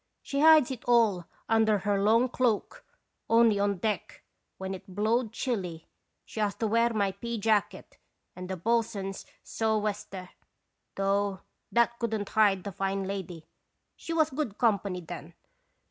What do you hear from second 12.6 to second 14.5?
the fine lady. She was